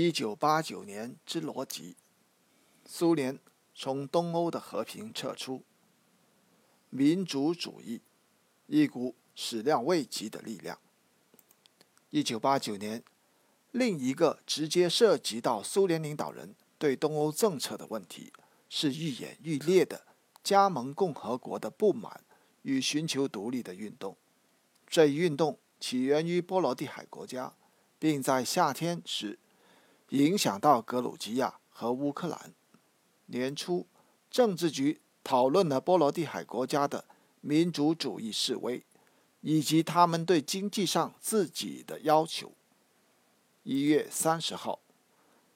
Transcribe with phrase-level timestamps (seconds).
[0.00, 1.96] 一九八九年之逻辑：
[2.86, 3.36] 苏联
[3.74, 5.64] 从东欧的和平撤出。
[6.88, 8.00] 民族主义，
[8.68, 10.78] 一股始料未及的力量。
[12.10, 13.02] 一九八九年，
[13.72, 18.32] 另一个直接涉及到苏联领导人对东欧政策的问题，
[18.68, 20.06] 是愈演愈烈的
[20.44, 22.22] 加盟共和国的不满
[22.62, 24.16] 与寻求独立的运动。
[24.86, 27.52] 这一运动起源于波罗的海国家，
[27.98, 29.40] 并在夏天时。
[30.10, 32.54] 影响到格鲁吉亚和乌克兰。
[33.26, 33.86] 年初，
[34.30, 37.04] 政治局讨论了波罗的海国家的
[37.40, 38.82] 民族主义示威，
[39.42, 42.52] 以及他们对经济上自己的要求。
[43.64, 44.80] 一月三十号，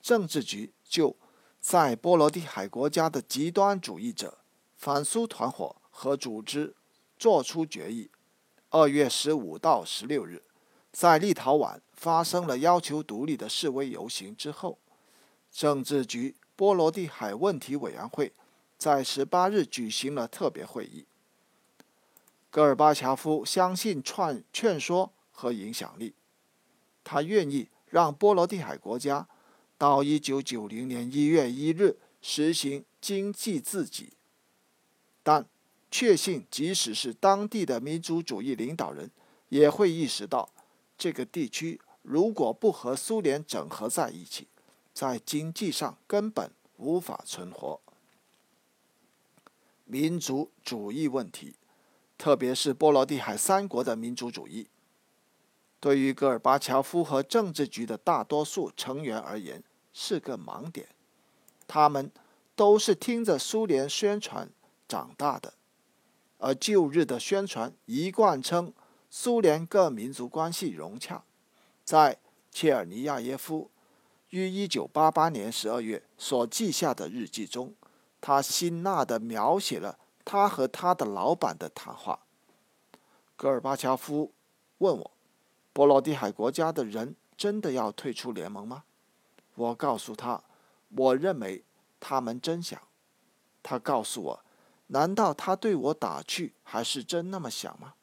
[0.00, 1.16] 政治局就
[1.58, 4.38] 在波罗的海国家的极端主义者、
[4.76, 6.76] 反苏团伙和组织
[7.18, 8.10] 作出决议。
[8.70, 10.45] 二月十五到十六日。
[10.96, 14.78] 在立陶宛发生了要求独立的示威游行之后，
[15.52, 18.32] 政治局波罗的海问题委员会
[18.78, 21.04] 在十八日举行了特别会议。
[22.48, 26.14] 戈尔巴乔夫相信劝劝说和影响力，
[27.04, 29.28] 他愿意让波罗的海国家
[29.76, 34.14] 到一九九零年一月一日实行经济自给，
[35.22, 35.44] 但
[35.90, 39.10] 确信即使是当地的民族主义领导人
[39.50, 40.48] 也会意识到。
[40.98, 44.48] 这个地区如果不和苏联整合在一起，
[44.94, 47.80] 在经济上根本无法存活。
[49.84, 51.54] 民族主义问题，
[52.16, 54.68] 特别是波罗的海三国的民族主义，
[55.78, 60.88] 对于戈尔巴乔夫和政治局的大多数成员而言是个盲点。
[61.68, 62.10] 他们
[62.54, 64.48] 都是听着苏联宣传
[64.88, 65.54] 长大的，
[66.38, 68.72] 而旧日的宣传一贯称。
[69.08, 71.22] 苏联各民族关系融洽，
[71.84, 72.18] 在
[72.50, 73.70] 切尔尼亚耶夫
[74.30, 77.74] 于一九八八年十二月所记下的日记中，
[78.20, 82.20] 他辛辣地描写了他和他的老板的谈话。
[83.36, 84.32] 戈尔巴乔夫
[84.78, 85.10] 问我
[85.72, 88.84] ：“波罗的海国家的人真的要退出联盟吗？”
[89.54, 90.42] 我告诉他
[90.96, 91.62] ：“我认为
[92.00, 92.80] 他们真想。”
[93.62, 94.44] 他告诉我
[94.88, 97.94] ：“难道他对我打趣，还是真那么想吗？”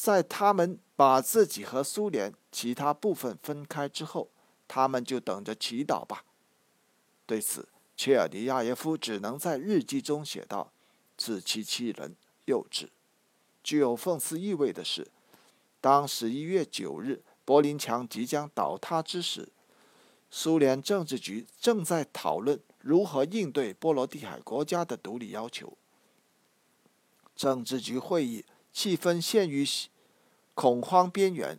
[0.00, 4.30] 在他们把自己和苏联其他部分分开之后，
[4.68, 6.24] 他们就等着祈祷吧。
[7.26, 10.70] 对此，切尔尼亚耶夫只能在日记中写道
[11.18, 12.14] ：“自欺欺人，
[12.44, 12.86] 幼稚。”
[13.64, 15.10] 具有讽刺意味的是，
[15.80, 19.48] 当十一月九日柏林墙即将倒塌之时，
[20.30, 25.76] 苏联政治局正在讨论如何应对波罗的海国家的独立要求。
[27.34, 28.44] 政治局会议。
[28.72, 29.66] 气氛陷于
[30.54, 31.58] 恐慌边缘。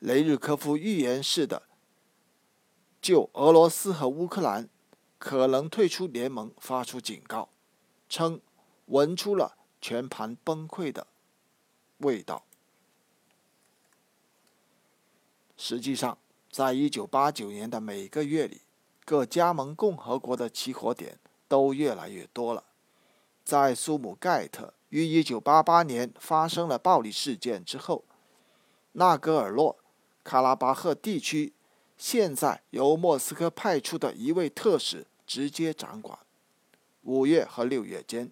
[0.00, 1.64] 雷日科夫预言式的
[3.02, 4.68] 就俄罗斯和乌克兰
[5.18, 7.48] 可能退出联盟发出警告，
[8.08, 8.40] 称
[8.86, 11.08] 闻出了全盘崩溃的
[11.98, 12.44] 味道。
[15.56, 16.16] 实际上，
[16.48, 18.60] 在一九八九年的每个月里，
[19.04, 21.18] 各加盟共和国的起火点
[21.48, 22.62] 都越来越多了。
[23.44, 24.74] 在苏姆盖特。
[24.90, 28.04] 于1988年发生了暴力事件之后，
[28.92, 29.76] 纳戈尔诺
[30.24, 31.52] 卡拉巴赫地区
[31.96, 36.18] 现在由莫斯科派出的一位特使直接掌管。
[37.02, 38.30] 五月和六月间，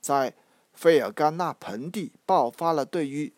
[0.00, 0.34] 在
[0.72, 3.32] 费尔干纳盆地爆发了对于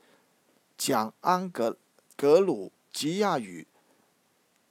[0.77, 1.77] 讲安格
[2.17, 3.67] 格鲁吉亚语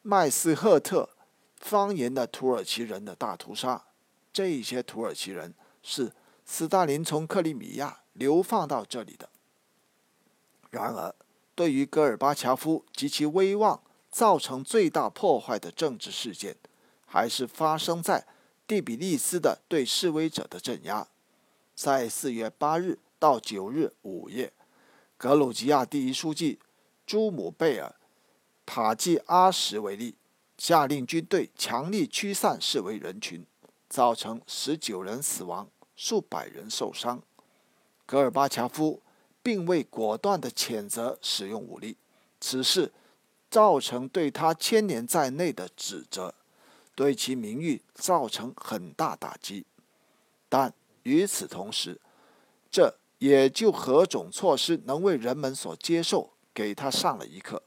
[0.01, 1.09] 麦斯赫特
[1.57, 3.83] 方言的土耳其人的大屠杀。
[4.31, 5.53] 这些土耳其人
[5.83, 6.13] 是。
[6.53, 9.29] 斯大林从克里米亚流放到这里的。
[10.69, 11.15] 然而，
[11.55, 13.81] 对于戈尔巴乔夫及其威望
[14.11, 16.57] 造成最大破坏的政治事件，
[17.05, 18.27] 还是发生在
[18.67, 21.07] 第比利斯的对示威者的镇压。
[21.73, 24.51] 在四月八日到九日午夜，
[25.15, 26.59] 格鲁吉亚第一书记
[27.05, 27.95] 朱姆贝尔
[28.65, 30.15] 塔季阿什维利
[30.57, 33.45] 下令军队强力驱散示威人群，
[33.87, 35.69] 造成十九人死亡。
[35.95, 37.21] 数百人受伤，
[38.05, 39.01] 戈尔巴乔夫
[39.43, 41.97] 并未果断地谴责使用武力，
[42.39, 42.91] 此事
[43.49, 46.33] 造成对他牵连在内的指责，
[46.95, 49.65] 对其名誉造成很大打击。
[50.49, 50.73] 但
[51.03, 51.99] 与此同时，
[52.69, 57.61] 这也就何种措施能为人们所接受，给他上了一课。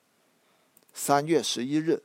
[0.93, 2.03] 三月十一日，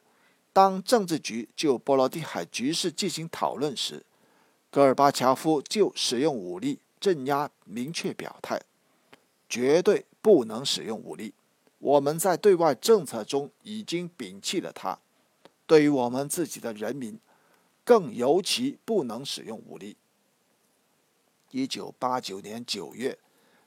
[0.51, 4.06] 当政治局就波罗的海局势进行讨论时。
[4.71, 8.62] 戈尔巴乔夫就使用武力镇压明确表态，
[9.50, 11.33] 绝对不能使用武力。
[11.80, 15.00] 我们在对外政策中已经摒弃了它。
[15.66, 17.19] 对于我们自己的人民，
[17.83, 19.95] 更尤其不能使用武力。
[21.51, 23.18] 一九八九年九月，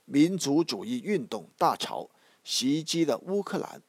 [0.05, 2.09] 民族主义运动大潮
[2.45, 3.83] 袭击了乌克兰。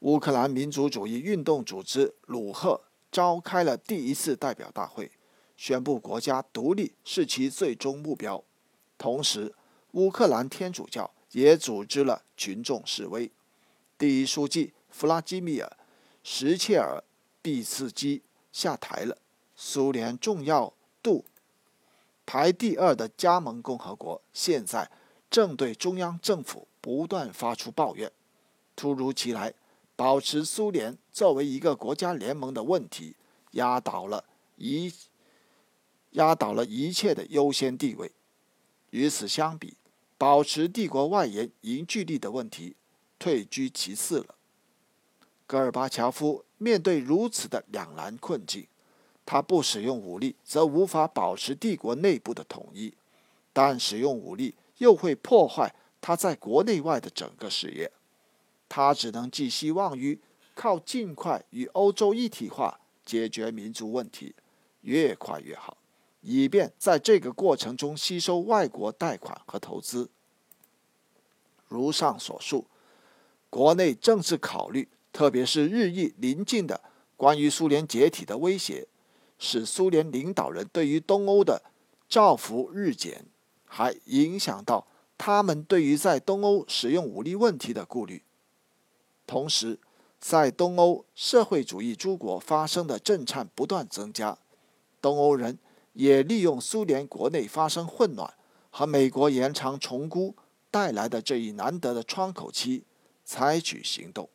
[0.00, 2.80] 乌克兰民族主义运动组织鲁赫
[3.10, 5.10] 召开了第一次代表大会，
[5.60, 8.42] 宣布国家独立是其最终目标。
[8.96, 9.54] 同时，
[9.90, 13.30] 乌克兰天主教也组织了群众示威。
[13.98, 15.76] 第一书记弗拉基米尔·
[16.22, 17.04] 什切尔
[17.42, 19.18] 毕茨基下台了。
[19.54, 20.72] 苏联重要
[21.02, 21.26] 度
[22.24, 24.90] 排第二的加盟共和国现在
[25.30, 28.10] 正对中央政府不断发出抱怨。
[28.74, 29.52] 突如其来。
[29.94, 33.14] 保持苏联作为一个国家联盟的问题，
[33.50, 34.24] 压倒了
[34.56, 34.90] 一
[36.10, 38.12] 压倒了一切的优先地位。
[38.90, 39.76] 与此相比，
[40.18, 42.76] 保持帝国外延凝聚力的问题
[43.18, 44.34] 退居其次了。
[45.46, 48.66] 戈尔巴乔夫面对如此的两难困境，
[49.24, 52.92] 他不使用武力，则无法保持帝国内部的统一；
[53.52, 57.90] 但使用武力，又会破坏他在国内外的整个事业。
[58.68, 60.20] 他只能寄希望于
[60.54, 64.34] 靠尽快与欧洲一体化解决民族问题，
[64.82, 65.76] 越快越好，
[66.20, 70.10] 以便在这个过程中吸收外国贷款和投资。
[71.68, 72.66] 如上所述，
[73.48, 76.80] 国内政治考虑，特别是日益临近的
[77.16, 78.86] 关于苏联解体的威胁，
[79.38, 81.62] 使苏联领导人对于东欧的
[82.08, 83.24] 照拂日减，
[83.64, 84.86] 还影响到
[85.16, 88.22] 他们对于在东欧使用武力问题的顾虑。
[89.26, 89.78] 同时，
[90.18, 94.36] 在东欧社会主义诸国发生的震颤不断增加，
[95.00, 95.56] 东欧人
[95.92, 98.32] 也利用苏联国内发生混乱
[98.70, 100.36] 和美国延长重估
[100.70, 102.84] 带来的这一难得的窗口期，
[103.24, 104.28] 采取行动。